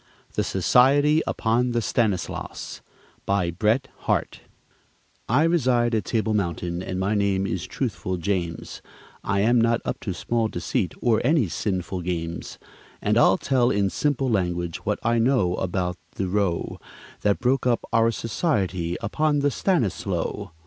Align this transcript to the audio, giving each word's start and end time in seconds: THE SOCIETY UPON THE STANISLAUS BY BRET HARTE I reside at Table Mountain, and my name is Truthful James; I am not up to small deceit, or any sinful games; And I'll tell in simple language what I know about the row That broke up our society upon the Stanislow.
THE 0.33 0.43
SOCIETY 0.43 1.21
UPON 1.27 1.73
THE 1.73 1.79
STANISLAUS 1.83 2.81
BY 3.27 3.51
BRET 3.51 3.87
HARTE 4.07 4.39
I 5.29 5.43
reside 5.43 5.93
at 5.93 6.05
Table 6.05 6.33
Mountain, 6.33 6.81
and 6.81 6.99
my 6.99 7.13
name 7.13 7.45
is 7.45 7.67
Truthful 7.67 8.17
James; 8.17 8.81
I 9.23 9.41
am 9.41 9.61
not 9.61 9.79
up 9.85 9.99
to 9.99 10.13
small 10.15 10.47
deceit, 10.47 10.95
or 11.01 11.21
any 11.23 11.47
sinful 11.47 12.01
games; 12.01 12.57
And 12.99 13.15
I'll 13.15 13.37
tell 13.37 13.69
in 13.69 13.91
simple 13.91 14.27
language 14.27 14.77
what 14.77 14.97
I 15.03 15.19
know 15.19 15.53
about 15.57 15.97
the 16.15 16.27
row 16.27 16.79
That 17.21 17.37
broke 17.37 17.67
up 17.67 17.85
our 17.93 18.09
society 18.09 18.97
upon 19.03 19.41
the 19.41 19.51
Stanislow. 19.51 20.49